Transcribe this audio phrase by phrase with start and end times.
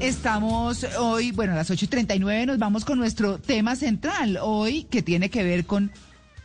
[0.00, 4.84] Estamos hoy, bueno, a las 8 y 39 nos vamos con nuestro tema central hoy
[4.84, 5.90] que tiene que ver con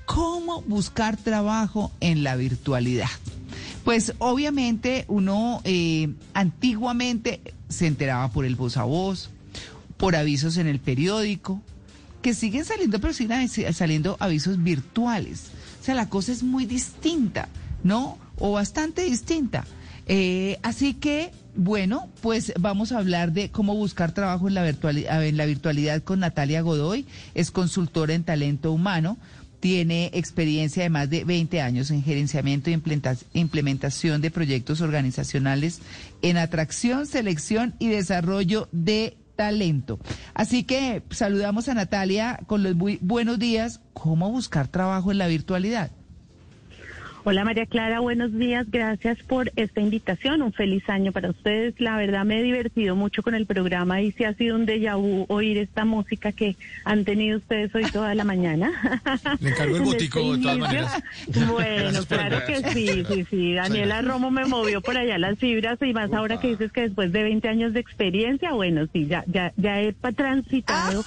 [0.06, 3.08] cómo buscar trabajo en la virtualidad.
[3.86, 7.40] Pues obviamente uno eh, antiguamente
[7.70, 9.30] se enteraba por el voz a voz,
[9.96, 11.62] por avisos en el periódico,
[12.22, 15.52] que siguen saliendo, pero siguen saliendo avisos virtuales.
[15.80, 17.48] O sea, la cosa es muy distinta,
[17.82, 18.18] ¿no?
[18.40, 19.66] O bastante distinta.
[20.08, 25.26] Eh, así que, bueno, pues vamos a hablar de cómo buscar trabajo en la, virtualidad,
[25.26, 29.18] en la virtualidad con Natalia Godoy, es consultora en talento humano,
[29.60, 32.80] tiene experiencia de más de 20 años en gerenciamiento e
[33.34, 35.82] implementación de proyectos organizacionales
[36.22, 40.00] en atracción, selección y desarrollo de talento.
[40.34, 43.82] Así que saludamos a Natalia con los muy buenos días.
[43.94, 45.92] ¿Cómo buscar trabajo en la virtualidad?
[47.28, 48.70] Hola María Clara, buenos días.
[48.70, 50.44] Gracias por esta invitación.
[50.44, 51.74] Un feliz año para ustedes.
[51.80, 54.96] La verdad me he divertido mucho con el programa y sí ha sido un déjà
[54.96, 58.72] vu oír esta música que han tenido ustedes hoy toda la mañana.
[59.40, 61.04] Le encargo el botico de todas maneras.
[61.52, 63.54] Bueno, claro que sí, sí, sí.
[63.56, 67.12] Daniela Romo me movió por allá las fibras y más ahora que dices que después
[67.12, 71.04] de 20 años de experiencia, bueno, sí, ya, ya, ya he transitado.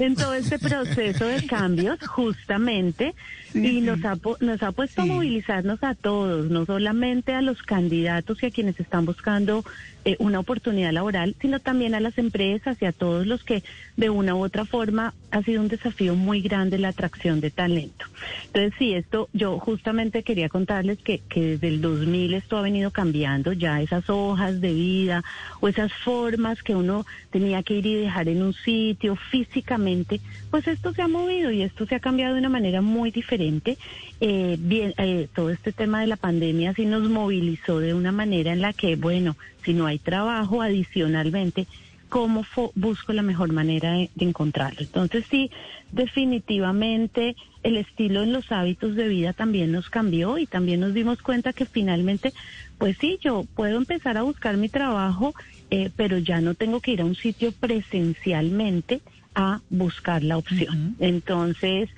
[0.00, 3.14] En todo este proceso de cambios, justamente,
[3.54, 8.42] y nos ha, nos ha puesto a movilizarnos a todos, no solamente a los candidatos
[8.42, 9.64] y a quienes están buscando
[10.04, 13.62] eh, una oportunidad laboral, sino también a las empresas y a todos los que
[13.96, 18.06] de una u otra forma ha sido un desafío muy grande la atracción de talento.
[18.46, 22.90] Entonces, sí, esto yo justamente quería contarles que, que desde el 2000 esto ha venido
[22.90, 25.24] cambiando, ya esas hojas de vida
[25.60, 30.66] o esas formas que uno tenía que ir y dejar en un sitio físicamente, pues
[30.68, 33.76] esto se ha movido y esto se ha cambiado de una manera muy diferente.
[34.20, 38.52] Eh, bien, eh, todo este tema de la pandemia sí nos movilizó de una manera
[38.52, 41.68] en la que, bueno, si no hay trabajo adicionalmente,
[42.08, 42.44] ¿cómo
[42.74, 44.80] busco la mejor manera de, encontrarlo?
[44.80, 45.50] Entonces sí,
[45.92, 51.22] definitivamente el estilo en los hábitos de vida también nos cambió y también nos dimos
[51.22, 52.32] cuenta que finalmente,
[52.78, 55.32] pues sí, yo puedo empezar a buscar mi trabajo,
[55.70, 59.00] eh, pero ya no tengo que ir a un sitio presencialmente
[59.34, 60.96] a buscar la opción.
[60.98, 61.88] Entonces,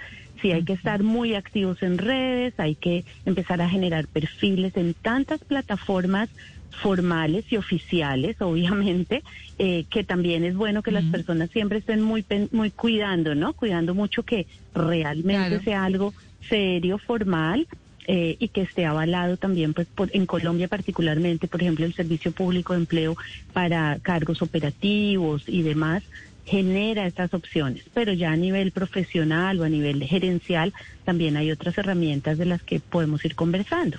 [0.40, 4.94] sí hay que estar muy activos en redes, hay que empezar a generar perfiles en
[4.94, 6.28] tantas plataformas
[6.70, 9.22] formales y oficiales, obviamente,
[9.58, 13.52] eh, que también es bueno que las personas siempre estén muy, muy cuidando, ¿no?
[13.52, 16.14] Cuidando mucho que realmente sea algo
[16.48, 17.66] serio, formal.
[18.06, 22.32] Eh, y que esté avalado también, pues, por, en Colombia particularmente, por ejemplo, el Servicio
[22.32, 23.16] Público de Empleo
[23.52, 26.02] para cargos operativos y demás,
[26.44, 30.72] genera estas opciones, pero ya a nivel profesional o a nivel gerencial
[31.04, 33.98] también hay otras herramientas de las que podemos ir conversando.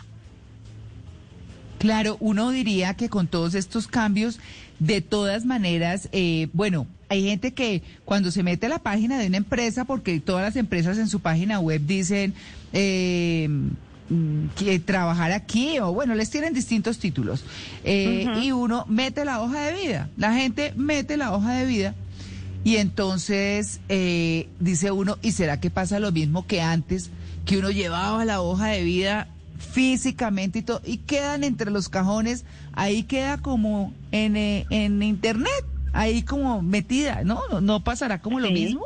[1.81, 4.39] Claro, uno diría que con todos estos cambios,
[4.77, 9.25] de todas maneras, eh, bueno, hay gente que cuando se mete a la página de
[9.27, 12.35] una empresa, porque todas las empresas en su página web dicen
[12.71, 13.49] eh,
[14.55, 17.43] que trabajar aquí, o bueno, les tienen distintos títulos,
[17.83, 21.95] eh, y uno mete la hoja de vida, la gente mete la hoja de vida.
[22.63, 23.81] Y entonces
[24.59, 27.09] dice uno, ¿y será que pasa lo mismo que antes,
[27.45, 29.27] que uno llevaba la hoja de vida
[29.61, 35.65] físicamente y todo, y quedan entre los cajones, ahí queda como en, eh, en internet,
[35.93, 37.41] ahí como metida, ¿no?
[37.61, 38.83] ¿No, pasará como lo mismo?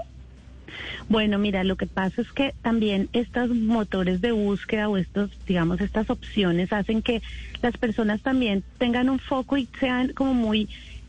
[1.07, 5.79] Bueno, mira, lo que pasa es que también estos motores de búsqueda o estos, digamos,
[5.79, 7.21] estas opciones hacen que
[7.61, 10.67] las personas también tengan un foco y sean como muy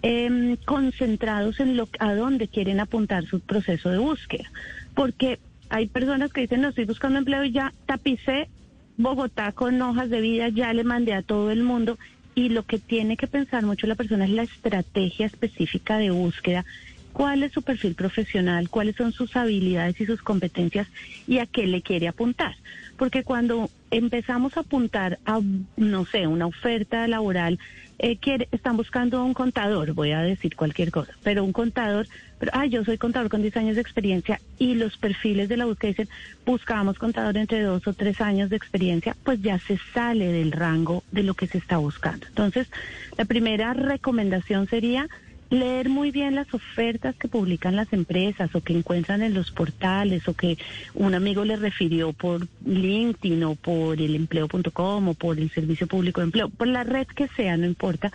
[0.09, 4.49] em, concentrados en lo a dónde quieren apuntar su proceso de búsqueda,
[4.95, 8.49] porque hay personas que dicen, no, estoy buscando empleo y ya tapicé
[8.97, 11.99] Bogotá con hojas de vida, ya le mandé a todo el mundo
[12.37, 16.65] y lo que tiene que pensar mucho la persona es la estrategia específica de búsqueda,
[17.13, 20.87] cuál es su perfil profesional, cuáles son sus habilidades y sus competencias
[21.27, 22.55] y a qué le quiere apuntar.
[22.97, 25.41] Porque cuando empezamos a apuntar a,
[25.77, 27.59] no sé, una oferta laboral,
[27.99, 28.19] eh,
[28.53, 32.07] están buscando un contador, voy a decir cualquier cosa, pero un contador,
[32.39, 35.65] pero, ah, yo soy contador con 10 años de experiencia y los perfiles de la
[35.65, 36.09] búsqueda dicen,
[36.45, 41.03] buscamos contador entre dos o tres años de experiencia, pues ya se sale del rango
[41.13, 42.27] de lo que se está buscando.
[42.27, 42.69] Entonces,
[43.17, 45.09] la primera recomendación sería
[45.51, 50.27] leer muy bien las ofertas que publican las empresas o que encuentran en los portales
[50.29, 50.59] o que
[50.95, 56.21] un amigo le refirió por LinkedIn o por el empleo.com o por el servicio público
[56.21, 58.13] de empleo, por la red que sea, no importa.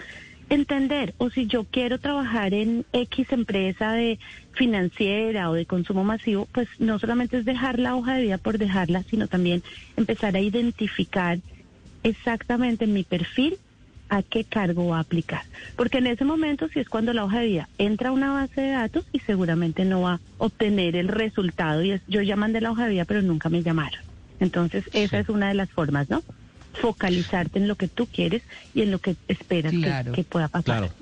[0.50, 4.20] Entender, o si yo quiero trabajar en X empresa de
[4.52, 8.58] financiera o de consumo masivo, pues no solamente es dejar la hoja de vida por
[8.58, 9.64] dejarla, sino también
[9.96, 11.40] empezar a identificar
[12.04, 13.58] exactamente mi perfil
[14.12, 15.44] a qué cargo va a aplicar.
[15.78, 18.60] Porque en ese momento sí es cuando la hoja de vida entra a una base
[18.60, 21.82] de datos y seguramente no va a obtener el resultado.
[21.82, 24.02] Y es, yo ya mandé la hoja de vida, pero nunca me llamaron.
[24.42, 26.24] Entonces, esa es una de las formas, ¿no?
[26.74, 28.42] Focalizarte en lo que tú quieres
[28.74, 29.74] y en lo que esperas
[30.14, 30.64] que, pueda pasar.
[30.64, 30.94] Claro.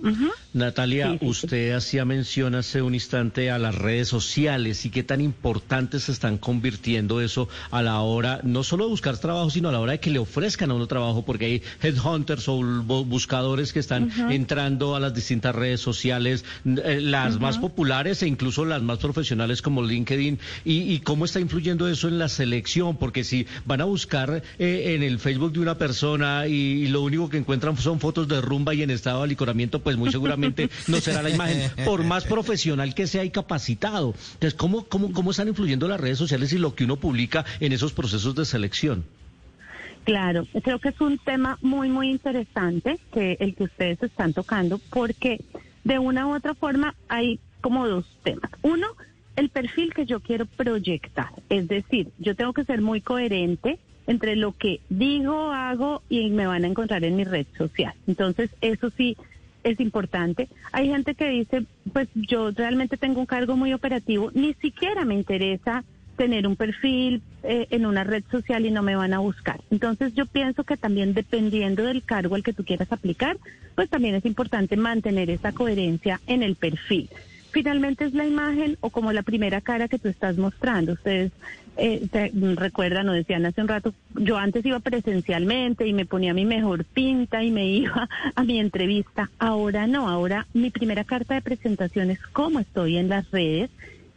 [0.53, 6.03] Natalia, usted hacía mención hace un instante a las redes sociales y qué tan importantes
[6.03, 9.79] se están convirtiendo eso a la hora, no solo de buscar trabajo, sino a la
[9.79, 12.57] hora de que le ofrezcan a uno trabajo, porque hay headhunters o
[13.05, 18.65] buscadores que están entrando a las distintas redes sociales, eh, las más populares e incluso
[18.65, 23.47] las más profesionales como LinkedIn, y, cómo está influyendo eso en la selección, porque si
[23.65, 27.99] van a buscar eh, en el Facebook una persona y, lo único que encuentran son
[27.99, 31.71] fotos de rumba y en estado de alicoramiento, pues muy seguramente no será la imagen,
[31.85, 34.13] por más profesional que sea y capacitado.
[34.33, 37.73] Entonces, ¿cómo, cómo, cómo están influyendo las redes sociales y lo que uno publica en
[37.73, 39.05] esos procesos de selección?
[40.03, 44.79] Claro, creo que es un tema muy, muy interesante que el que ustedes están tocando,
[44.89, 45.39] porque
[45.83, 48.49] de una u otra forma hay como dos temas.
[48.61, 48.87] Uno,
[49.35, 54.35] el perfil que yo quiero proyectar, es decir, yo tengo que ser muy coherente entre
[54.35, 57.93] lo que digo, hago y me van a encontrar en mi red social.
[58.07, 59.15] Entonces, eso sí
[59.63, 60.47] es importante.
[60.71, 65.15] Hay gente que dice, pues yo realmente tengo un cargo muy operativo, ni siquiera me
[65.15, 65.83] interesa
[66.15, 69.61] tener un perfil eh, en una red social y no me van a buscar.
[69.71, 73.37] Entonces yo pienso que también dependiendo del cargo al que tú quieras aplicar,
[73.75, 77.09] pues también es importante mantener esa coherencia en el perfil
[77.51, 80.93] finalmente es la imagen o como la primera cara que tú estás mostrando.
[80.93, 81.31] Ustedes
[81.79, 86.45] eh, recuerdan o decían hace un rato, yo antes iba presencialmente y me ponía mi
[86.45, 89.29] mejor pinta y me iba a mi entrevista.
[89.39, 93.69] Ahora no, ahora mi primera carta de presentación es cómo estoy en las redes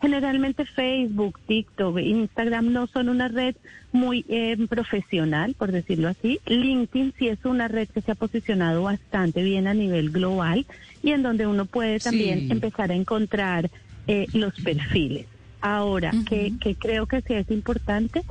[0.02, 3.54] Generalmente Facebook, TikTok, Instagram no son una red
[3.92, 6.40] muy eh, profesional, por decirlo así.
[6.46, 10.66] LinkedIn sí es una red que se ha posicionado bastante bien a nivel global
[11.04, 13.70] y en donde uno puede también empezar a encontrar
[14.08, 15.26] eh, los perfiles.
[15.62, 18.22] Ahora, que, que, creo que sí es importante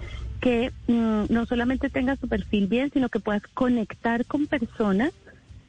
[0.42, 5.14] que mm, no solamente tengas tu perfil bien, sino que puedas conectar con personas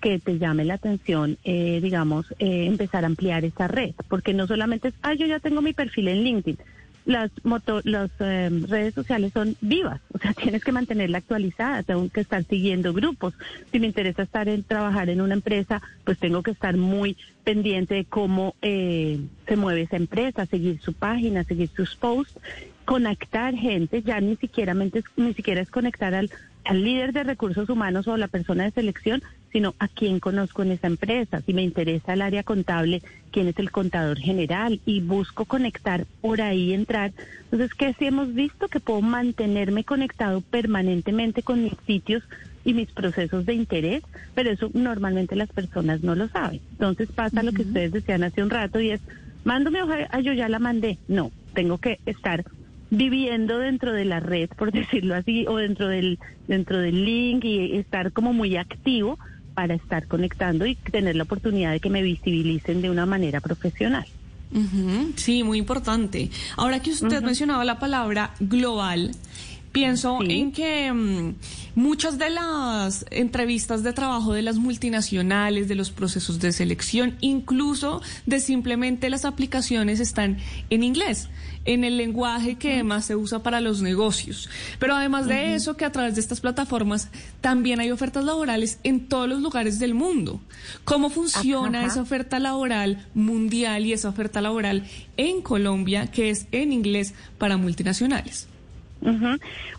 [0.01, 4.49] que te llame la atención, eh, digamos, eh, empezar a ampliar esa red, porque no
[4.49, 6.59] solamente es, ah, yo ya tengo mi perfil en LinkedIn.
[7.05, 7.31] Las,
[7.85, 12.43] las em, redes sociales son vivas, o sea, tienes que mantenerla actualizada, tengo que estar
[12.45, 13.35] siguiendo grupos.
[13.71, 17.95] Si me interesa estar en trabajar en una empresa, pues tengo que estar muy pendiente
[17.95, 22.39] de cómo eh, se mueve esa empresa, seguir su página, seguir sus posts,
[22.85, 26.31] conectar gente, ya ni siquiera, ni siquiera es conectar al
[26.65, 30.73] al líder de recursos humanos o la persona de selección, sino a quién conozco en
[30.73, 31.43] esa empresa.
[31.45, 36.41] Si me interesa el área contable, quién es el contador general y busco conectar por
[36.41, 37.13] ahí, entrar.
[37.45, 38.69] Entonces, ¿qué si hemos visto?
[38.69, 42.23] Que puedo mantenerme conectado permanentemente con mis sitios
[42.65, 44.03] y mis procesos de interés,
[44.35, 46.61] pero eso normalmente las personas no lo saben.
[46.73, 49.01] Entonces pasa lo que ustedes decían hace un rato y es,
[49.45, 50.99] mándame hoja, ah, yo ya la mandé.
[51.09, 52.45] No, tengo que estar
[52.91, 56.19] viviendo dentro de la red, por decirlo así, o dentro del,
[56.49, 59.19] dentro del link y estar como muy activo
[59.55, 64.07] para estar conectando y tener la oportunidad de que me visibilicen de una manera profesional.
[65.17, 66.31] Sí, muy importante.
[66.57, 69.13] Ahora que usted mencionaba la palabra global,
[69.73, 71.35] Pienso en que mm,
[71.77, 78.03] muchas de las entrevistas de trabajo de las multinacionales, de los procesos de selección, incluso
[78.27, 80.37] de simplemente las aplicaciones están
[80.69, 81.31] en inglés,
[81.65, 84.51] en el lenguaje que más se usa para los negocios.
[84.79, 87.09] Pero además de eso, que a través de estas plataformas
[87.41, 90.43] también hay ofertas laborales en todos los lugares del mundo.
[90.85, 94.85] ¿Cómo funciona esa oferta laboral mundial y esa oferta laboral
[95.17, 98.52] en Colombia, que es en inglés para multinacionales?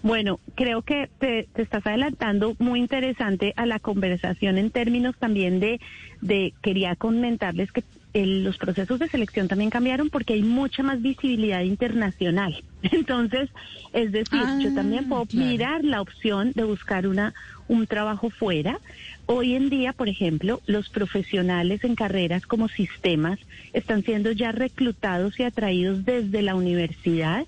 [0.01, 5.79] Bueno, creo que te, estás adelantando muy interesante a la conversación en términos también de,
[6.21, 11.61] de quería comentarles que los procesos de selección también cambiaron porque hay mucha más visibilidad
[11.61, 12.63] internacional.
[12.83, 13.49] Entonces,
[13.91, 17.33] es decir, yo ah, también puedo mirar la opción de buscar una
[17.67, 18.79] un trabajo fuera.
[19.25, 23.39] Hoy en día, por ejemplo, los profesionales en carreras como sistemas
[23.71, 27.45] están siendo ya reclutados y atraídos desde la universidad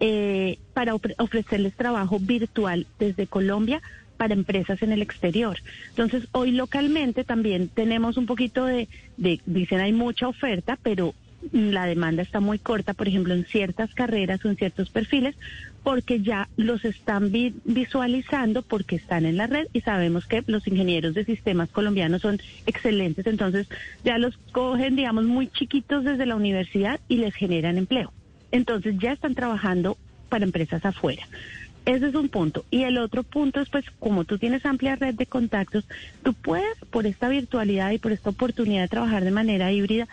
[0.00, 3.80] eh, para ofrecerles trabajo virtual desde Colombia
[4.16, 5.58] para empresas en el exterior.
[5.90, 11.14] Entonces, hoy localmente también tenemos un poquito de, dicen hay mucha oferta, pero
[11.52, 15.36] la demanda está muy corta, por ejemplo, en ciertas carreras o en ciertos perfiles,
[15.82, 17.30] porque ya los están
[17.64, 22.40] visualizando porque están en la red y sabemos que los ingenieros de sistemas colombianos son
[22.66, 23.68] excelentes, entonces
[24.02, 28.12] ya los cogen, digamos, muy chiquitos desde la universidad y les generan empleo.
[28.52, 29.96] Entonces ya están trabajando
[30.28, 31.26] para empresas afuera.
[31.84, 32.64] ese es un punto.
[32.70, 35.84] Y el otro punto es, pues, como tú tienes amplia red de contactos,
[36.24, 40.08] tú puedes, por esta virtualidad y por esta oportunidad de trabajar de manera híbrida,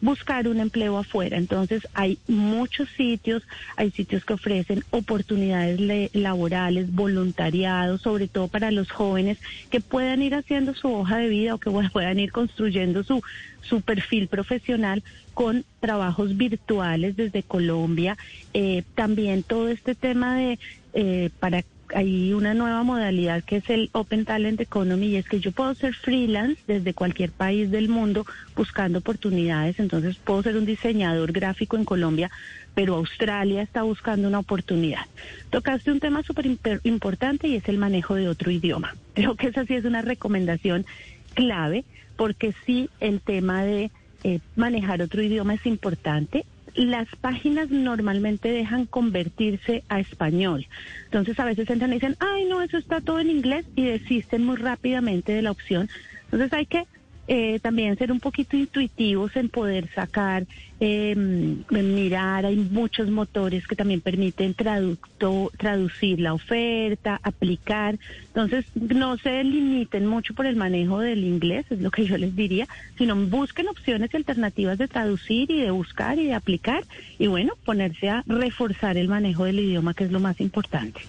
[0.00, 1.36] buscar un empleo afuera.
[1.36, 3.42] Entonces hay muchos sitios,
[3.76, 9.38] hay sitios que ofrecen oportunidades laborales, voluntariados, sobre todo para los jóvenes
[9.70, 13.22] que puedan ir haciendo su hoja de vida o que puedan ir construyendo su,
[13.62, 15.02] su perfil profesional
[15.34, 18.16] con trabajos virtuales desde Colombia.
[18.54, 20.58] Eh, también todo este tema de
[20.94, 21.62] eh, para
[21.94, 25.74] hay una nueva modalidad que es el Open Talent Economy y es que yo puedo
[25.74, 28.26] ser freelance desde cualquier país del mundo
[28.56, 29.78] buscando oportunidades.
[29.80, 32.30] Entonces puedo ser un diseñador gráfico en Colombia,
[32.74, 35.06] pero Australia está buscando una oportunidad.
[35.50, 36.46] Tocaste un tema súper
[36.84, 38.94] importante y es el manejo de otro idioma.
[39.14, 40.86] Creo que esa sí es una recomendación
[41.34, 41.84] clave
[42.16, 43.90] porque sí el tema de
[44.24, 46.44] eh, manejar otro idioma es importante
[46.84, 50.66] las páginas normalmente dejan convertirse a español.
[51.04, 54.44] Entonces a veces entran y dicen, ay, no, eso está todo en inglés y desisten
[54.44, 55.88] muy rápidamente de la opción.
[56.24, 56.86] Entonces hay que
[57.30, 60.46] eh, también ser un poquito intuitivos en poder sacar,
[60.80, 67.98] eh, mirar, hay muchos motores que también permiten traducto, traducir la oferta, aplicar.
[68.28, 72.34] Entonces, no se limiten mucho por el manejo del inglés, es lo que yo les
[72.34, 72.66] diría,
[72.96, 76.84] sino busquen opciones alternativas de traducir y de buscar y de aplicar
[77.18, 81.02] y bueno, ponerse a reforzar el manejo del idioma, que es lo más importante.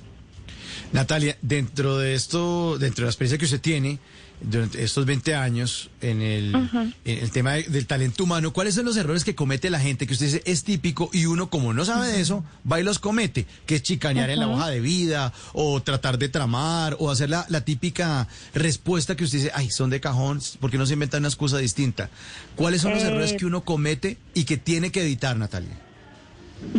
[0.92, 4.00] Natalia, dentro de esto, dentro de la experiencia que usted tiene,
[4.42, 6.56] durante estos 20 años en el,
[7.04, 10.28] el tema del talento humano, ¿cuáles son los errores que comete la gente que usted
[10.28, 13.46] dice es típico y uno como no sabe de eso, va y los comete?
[13.66, 17.46] Que es chicanear en la hoja de vida o tratar de tramar o hacer la,
[17.50, 21.28] la, típica respuesta que usted dice, ay, son de cajón, porque no se inventa una
[21.28, 22.10] excusa distinta?
[22.56, 25.78] ¿Cuáles son los errores que uno comete y que tiene que evitar, Natalia?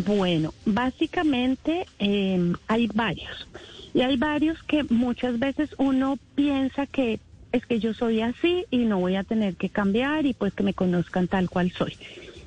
[0.07, 3.47] Bueno, básicamente eh, hay varios.
[3.93, 7.19] Y hay varios que muchas veces uno piensa que
[7.53, 10.63] es que yo soy así y no voy a tener que cambiar y pues que
[10.63, 11.97] me conozcan tal cual soy.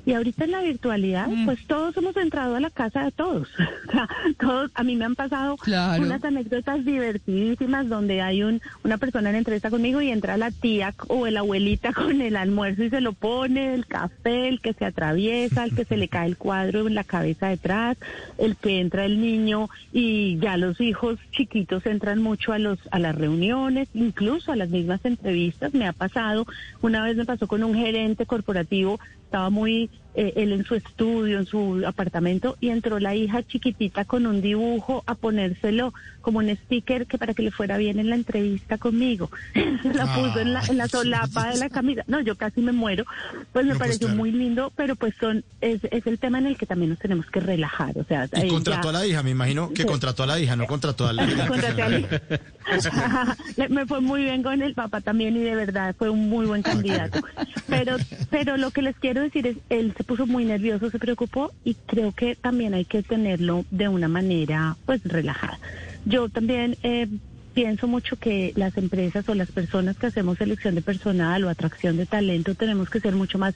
[0.06, 1.44] Y ahorita en la virtualidad, mm.
[1.46, 3.48] pues todos hemos entrado a la casa de todos.
[3.88, 4.08] o sea,
[4.38, 5.56] todos, a mí me han pasado
[5.98, 10.94] unas anécdotas divertidísimas donde hay un, una persona en entrevista conmigo y entra la tía
[11.08, 14.84] o la abuelita con el almuerzo y se lo pone, el café, el que se
[14.84, 17.96] atraviesa, el que se le cae el cuadro en la cabeza detrás,
[18.38, 22.98] el que entra el niño y ya los hijos chiquitos entran mucho a los, a
[22.98, 25.72] las reuniones, incluso a las mismas entrevistas.
[25.74, 26.46] Me ha pasado,
[26.82, 29.00] una vez me pasó con un gerente corporativo
[29.34, 34.04] estaba muy eh, él en su estudio, en su apartamento, y entró la hija chiquitita
[34.04, 38.08] con un dibujo a ponérselo como un sticker que para que le fuera bien en
[38.08, 39.30] la entrevista conmigo.
[39.52, 42.02] Se la puso en la, en la solapa de la camisa.
[42.06, 43.04] No, yo casi me muero.
[43.52, 46.66] Pues me pareció muy lindo, pero pues son es, es el tema en el que
[46.66, 47.96] también nos tenemos que relajar.
[47.98, 50.66] O sea, y contrató a la hija, me imagino que contrató a la hija, no
[50.66, 51.48] contrató a la hija.
[53.68, 56.62] me fue muy bien con el papá también y de verdad fue un muy buen
[56.62, 57.20] candidato.
[57.68, 57.96] Pero,
[58.30, 61.74] pero lo que les quiero decir es, él se puso muy nervioso, se preocupó y
[61.74, 65.58] creo que también hay que tenerlo de una manera pues relajada.
[66.04, 67.08] Yo también eh,
[67.54, 71.96] pienso mucho que las empresas o las personas que hacemos selección de personal o atracción
[71.96, 73.54] de talento tenemos que ser mucho más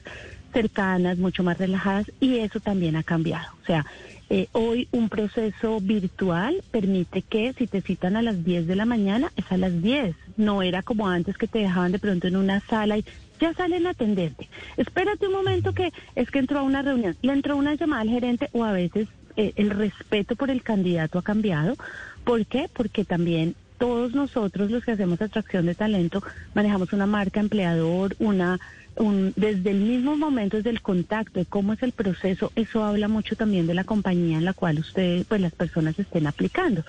[0.53, 3.49] cercanas, mucho más relajadas y eso también ha cambiado.
[3.63, 3.85] O sea,
[4.31, 8.85] eh, hoy un proceso virtual permite que si te citan a las 10 de la
[8.85, 10.15] mañana es a las 10.
[10.37, 13.05] No era como antes que te dejaban de pronto en una sala y
[13.39, 14.49] ya salen a atenderte.
[14.77, 18.09] Espérate un momento que es que entró a una reunión, le entró una llamada al
[18.09, 21.77] gerente o a veces eh, el respeto por el candidato ha cambiado.
[22.25, 22.69] ¿Por qué?
[22.73, 26.23] Porque también todos nosotros los que hacemos atracción de talento
[26.55, 28.59] manejamos una marca empleador, una
[28.97, 33.07] un, desde el mismo momento, desde el contacto, de cómo es el proceso, eso habla
[33.07, 36.83] mucho también de la compañía en la cual ustedes, pues las personas estén aplicando.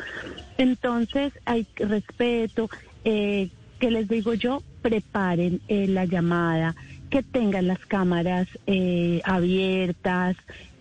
[0.58, 2.70] Entonces hay respeto,
[3.06, 6.76] eh, que les digo yo, preparen eh, la llamada,
[7.10, 10.38] que tengan las cámaras eh, abiertas,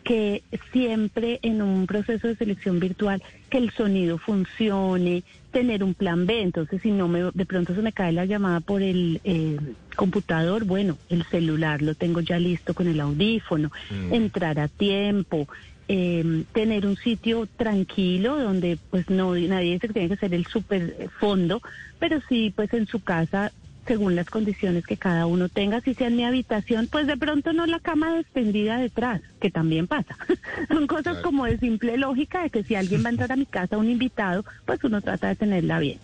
[0.09, 6.27] que siempre en un proceso de selección virtual que el sonido funcione, tener un plan
[6.27, 6.41] B.
[6.41, 9.59] Entonces, si no me, de pronto se me cae la llamada por el eh,
[9.97, 14.15] computador, bueno, el celular lo tengo ya listo con el audífono, mm.
[14.15, 15.47] entrar a tiempo,
[15.89, 20.47] eh, tener un sitio tranquilo donde pues no nadie dice que tiene que ser el
[20.47, 21.61] super fondo,
[21.99, 23.53] pero sí pues en su casa
[23.89, 27.53] según las condiciones que cada uno tenga, si sea en mi habitación, pues de pronto
[27.55, 30.17] no la cama extendida detrás, que también pasa.
[30.69, 33.47] Son cosas como de simple lógica de que si alguien va a entrar a mi
[33.47, 35.99] casa, un invitado, pues uno trata de tenerla bien.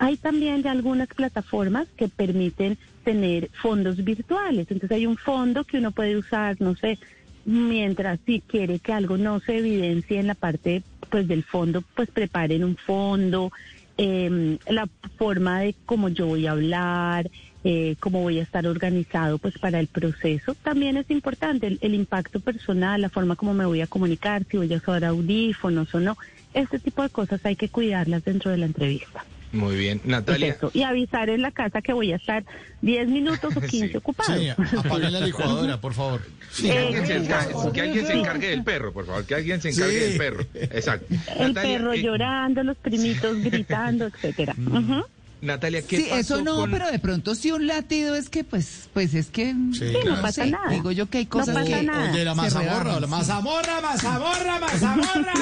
[0.00, 4.66] Hay también algunas plataformas que permiten tener fondos virtuales.
[4.70, 6.98] Entonces hay un fondo que uno puede usar, no sé,
[7.44, 12.10] mientras si quiere que algo no se evidencie en la parte pues del fondo, pues
[12.10, 13.50] preparen un fondo,
[13.98, 17.30] eh, la forma de cómo yo voy a hablar,
[17.64, 20.54] eh, cómo voy a estar organizado pues para el proceso.
[20.54, 24.56] También es importante el, el, impacto personal, la forma como me voy a comunicar, si
[24.56, 26.16] voy a usar audífonos o no.
[26.54, 29.24] Este tipo de cosas hay que cuidarlas dentro de la entrevista.
[29.52, 30.56] Muy bien, Natalia.
[30.74, 32.44] Y avisar en la casa que voy a estar
[32.82, 33.96] 10 minutos o 15 Sí.
[33.96, 34.38] ocupados.
[34.38, 36.20] Sí, apaguen la licuadora, por favor.
[36.60, 39.70] Que alguien, se encargue, que alguien se encargue del perro, por favor, que alguien se
[39.70, 40.04] encargue Sí.
[40.08, 40.44] del perro.
[40.54, 41.06] Exacto.
[41.38, 44.54] El Natalia, perro eh, llorando, los primitos gritando, etcétera.
[44.66, 45.04] Ujú.
[45.40, 48.42] Natalia, ¿qué Sí, pasó eso no, con- pero de pronto sí un latido es que,
[48.42, 49.52] pues, pues es que...
[49.72, 50.22] Sí, Sí, no claro.
[50.22, 50.68] pasa sé, nada.
[50.70, 51.82] Digo yo que hay No cosas pasa que...
[51.84, 52.10] nada.
[52.12, 53.10] Oye, la mazamorra, la sí.
[53.10, 55.32] mazamorra, mazamorra, mazamorra.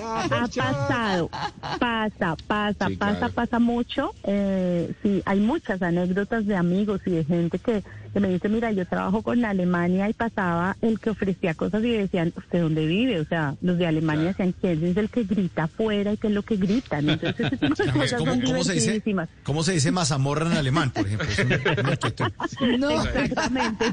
[0.00, 1.30] Ha pasado,
[1.78, 3.34] pasa, pasa, Sí, pasa, claro.
[3.34, 4.10] pasa mucho.
[4.24, 7.82] Eh, sí, hay muchas anécdotas de amigos y de gente que,
[8.16, 11.90] que me dice, mira, yo trabajo con Alemania y pasaba el que ofrecía cosas y
[11.90, 13.20] decían, ¿usted dónde vive?
[13.20, 16.32] O sea, los de Alemania decían, ¿quién es el que grita afuera y qué es
[16.32, 17.10] lo que gritan?
[17.10, 19.02] Entonces, ese tipo de cosas ¿Cómo, son cómo se dice.
[19.42, 21.28] ¿Cómo se dice mazamorra en alemán, por ejemplo?
[21.28, 22.80] Es un-.
[22.80, 23.84] No, Exactamente.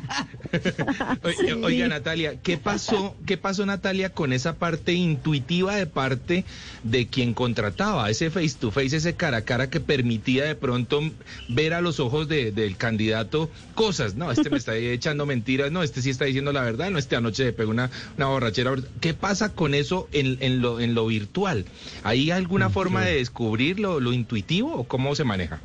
[1.64, 6.46] Oiga, Natalia, ¿qué pasó, ¿qué pasó, Natalia, con esa parte intuitiva de parte
[6.84, 8.10] de quien contrataba?
[8.10, 11.02] Ese face to face, ese cara a cara que permitía de pronto
[11.50, 14.13] ver a los ojos de- del candidato cosas.
[14.16, 17.16] No, este me está echando mentiras, no, este sí está diciendo la verdad, no, este
[17.16, 18.74] anoche le pegó una, una borrachera.
[19.02, 21.66] ¿Qué pasa con eso en, en lo, en lo virtual?
[22.04, 25.60] ¿Hay alguna forma de descubrir lo, lo intuitivo o cómo se maneja?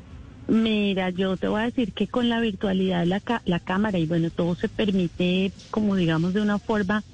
[0.48, 4.06] Mira, yo te voy a decir que con la virtualidad, la, ca- la cámara y
[4.06, 7.04] bueno, todo se permite, como digamos, de una forma.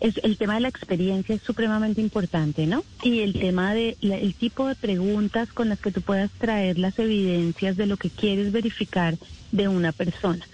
[0.00, 2.84] Es, el tema de la experiencia es supremamente importante, ¿no?
[3.02, 6.78] Y el tema de la- el tipo de preguntas con las que tú puedas traer
[6.78, 9.18] las evidencias de lo que quieres verificar
[9.50, 10.46] de una persona.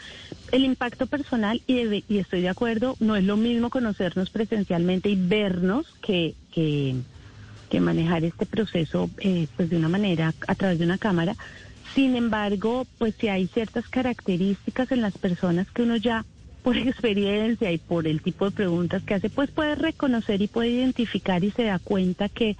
[0.54, 5.08] El impacto personal, y, debe- y estoy de acuerdo, no es lo mismo conocernos presencialmente
[5.08, 6.94] y vernos que, que,
[7.68, 11.34] que manejar este proceso eh, pues de una manera a través de una cámara.
[11.96, 16.24] Sin embargo, pues si hay ciertas características en las personas que uno ya
[16.62, 20.68] por experiencia y por el tipo de preguntas que hace, pues puede reconocer y puede
[20.68, 22.56] identificar y se da cuenta que,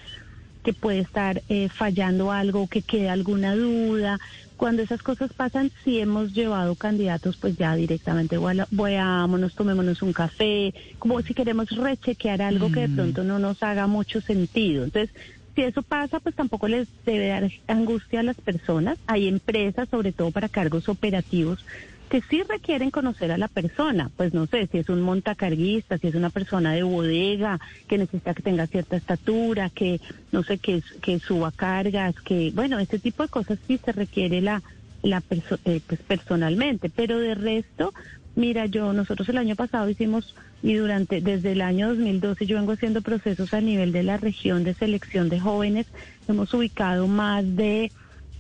[0.64, 4.18] que puede estar eh, fallando algo, que queda alguna duda.
[4.64, 10.14] Cuando esas cosas pasan, sí hemos llevado candidatos, pues ya directamente, "Bueno, veámonos, tomémonos un
[10.14, 12.94] café, como si queremos rechequear algo que de Mm.
[12.94, 14.84] pronto no nos haga mucho sentido.
[14.84, 15.14] Entonces,
[15.54, 18.96] si eso pasa, pues tampoco les debe dar angustia a las personas.
[19.06, 21.62] Hay empresas, sobre todo para cargos operativos,
[22.14, 24.08] que sí requieren conocer a la persona.
[24.16, 28.34] Pues no sé, si es un montacarguista, si es una persona de bodega, que necesita
[28.34, 30.00] que tenga cierta estatura, que
[30.30, 34.40] no sé, que, que suba cargas, que, bueno, ese tipo de cosas sí se requiere
[34.42, 34.62] la,
[35.02, 35.24] la
[35.64, 36.88] eh, pues personalmente.
[36.88, 37.92] Pero de resto,
[38.36, 42.74] mira, yo, nosotros el año pasado hicimos y durante desde el año 2012 yo vengo
[42.74, 45.86] haciendo procesos a nivel de la región de selección de jóvenes.
[46.28, 47.90] Hemos ubicado más de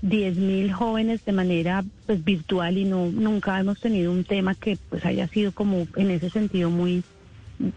[0.04, 4.76] 10 mil jóvenes de manera pues virtual y no nunca hemos tenido un tema que
[4.90, 7.02] pues haya sido como en ese sentido muy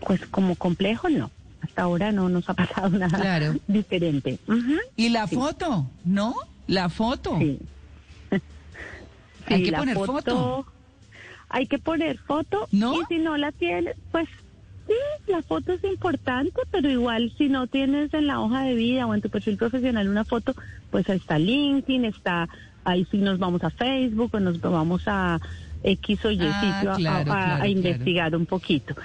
[0.06, 1.32] pues como complejo, no.
[1.62, 3.56] Hasta ahora no nos ha pasado nada Claro.
[3.68, 4.40] diferente.
[4.98, 6.36] Y la foto, ¿no?
[6.68, 7.38] La foto.
[7.40, 7.60] Sí.
[9.46, 10.66] Hay que poner foto.
[11.50, 12.68] Hay que poner foto.
[12.72, 13.02] ¿No?
[13.02, 14.28] Y si no la tienes, pues
[14.88, 14.94] sí,
[15.32, 19.14] la foto es importante, pero igual si no tienes en la hoja de vida o
[19.14, 20.54] en tu perfil profesional una foto,
[20.90, 22.48] pues ahí está LinkedIn, está
[22.84, 25.40] ahí sí nos vamos a Facebook o nos vamos a
[25.84, 27.68] X o Y Ah, sitio a- claro, a, a claro, claro.
[27.70, 28.96] investigar un poquito.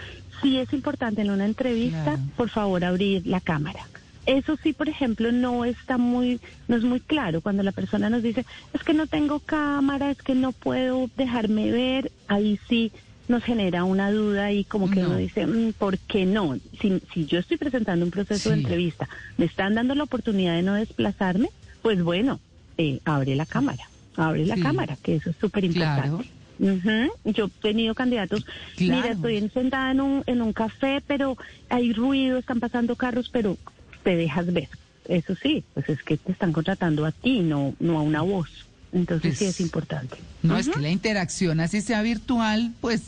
[0.40, 3.88] Sí es importante en una entrevista, por favor, abrir la cámara.
[4.25, 8.23] Eso sí, por ejemplo, no está muy, no es muy claro cuando la persona nos
[8.23, 12.92] dice, es que no tengo cámara, es que no puedo dejarme ver, ahí sí
[13.29, 15.09] nos genera una duda y como que No.
[15.11, 16.59] uno dice, "Mm, ¿por qué no?
[16.81, 20.63] Si, si yo estoy presentando un proceso de entrevista, me están dando la oportunidad de
[20.63, 21.49] no desplazarme,
[21.83, 22.41] pues bueno,
[22.77, 24.63] eh, abre la cámara, abre la Sí.
[24.63, 26.19] cámara, que eso es súper Claro.
[26.19, 26.31] importante.
[26.59, 27.33] Ujú.
[27.33, 28.45] Yo he tenido candidatos,
[28.77, 29.03] Claro.
[29.03, 31.37] mira, estoy sentada en un, en un café, pero
[31.69, 33.57] hay ruido, están pasando carros, pero
[34.03, 34.69] te dejas ver.
[35.09, 38.49] Eso sí, pues es que te están contratando a ti, no, no a una voz.
[38.92, 40.16] Entonces sí Pues, es importante.
[40.42, 43.02] No, es que la interacción así sea virtual, pues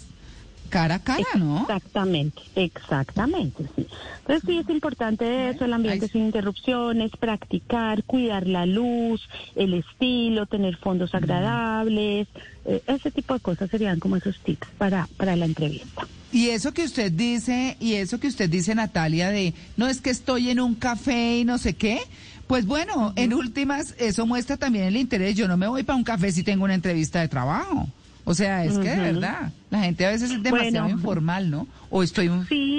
[0.70, 1.60] cara a cara, ¿no?
[1.60, 3.86] Exactamente, exactamente, sí.
[4.20, 9.20] Entonces sí es importante eso, el ambiente sin interrupciones, practicar, cuidar la luz,
[9.54, 12.26] el estilo, tener fondos agradables,
[12.64, 16.08] eh, ese tipo de cosas serían como esos tips para, para la entrevista.
[16.32, 20.10] Y eso que usted dice, y eso que usted dice, Natalia, de no es que
[20.10, 22.00] estoy en un café y no sé qué,
[22.46, 25.34] pues bueno, en últimas, eso muestra también el interés.
[25.36, 27.88] Yo no me voy para un café si tengo una entrevista de trabajo.
[28.26, 31.66] O sea, es que de verdad, la gente a veces es demasiado informal, ¿no?
[31.90, 32.30] O estoy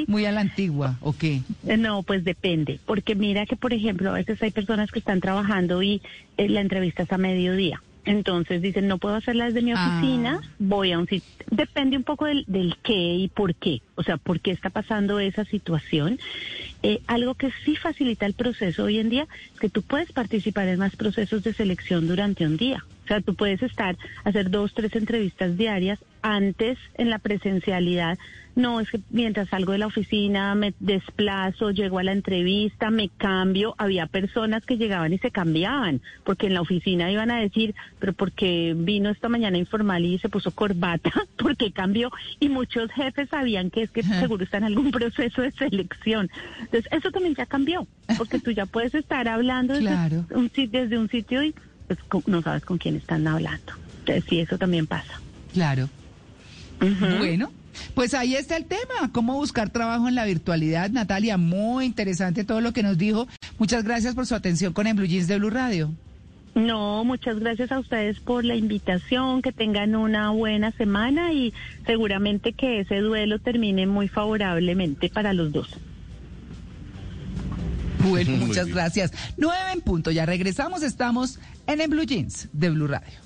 [0.07, 1.41] muy a la antigua, ¿o qué?
[1.67, 5.21] Eh, no, pues depende, porque mira que, por ejemplo, a veces hay personas que están
[5.21, 6.01] trabajando y
[6.37, 7.81] eh, la entrevista es a mediodía.
[8.05, 9.97] Entonces dicen, no puedo hacerla desde mi ah.
[9.97, 11.27] oficina, voy a un sitio.
[11.49, 13.81] Depende un poco del, del, qué y por qué.
[13.95, 16.19] O sea, por qué está pasando esa situación.
[16.87, 20.67] Eh, algo que sí facilita el proceso hoy en día es que tú puedes participar
[20.67, 22.85] en más procesos de selección durante un día.
[23.05, 25.97] O sea, tú puedes estar, hacer dos, tres entrevistas diarias.
[26.27, 28.17] Antes, en la presencialidad,
[28.55, 33.09] no, es que mientras salgo de la oficina me desplazo, llego a la entrevista, me
[33.09, 33.75] cambio.
[33.77, 38.13] Había personas que llegaban y se cambiaban, porque en la oficina iban a decir, pero
[38.13, 42.09] porque vino esta mañana informal y se puso corbata, porque cambió.
[42.39, 46.31] Y muchos jefes sabían que es que seguro está en algún proceso de selección.
[46.61, 47.85] Entonces, eso también ya cambió,
[48.17, 51.53] porque tú ya puedes estar hablando desde, un, desde un sitio y
[51.85, 53.73] pues, no sabes con quién están hablando.
[53.99, 55.19] Entonces, sí, eso también pasa.
[55.53, 55.87] Claro.
[56.79, 57.51] Bueno.
[57.93, 60.89] Pues ahí está el tema, cómo buscar trabajo en la virtualidad.
[60.91, 63.27] Natalia, muy interesante todo lo que nos dijo.
[63.57, 65.91] Muchas gracias por su atención con el Blue Jeans de Blue Radio.
[66.55, 71.53] No, muchas gracias a ustedes por la invitación, que tengan una buena semana y
[71.85, 75.67] seguramente que ese duelo termine muy favorablemente para los dos.
[77.99, 79.11] Bueno, muchas gracias.
[79.35, 83.24] Nueve en punto, ya regresamos, estamos en el Blue Jeans de Blue Radio.